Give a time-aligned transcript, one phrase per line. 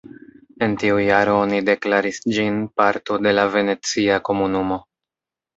[0.67, 4.83] En tiu jaro oni deklaris ĝin parto de la Venecia komunumo.